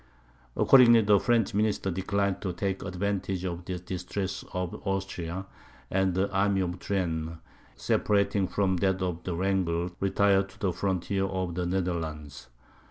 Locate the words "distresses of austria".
3.77-5.45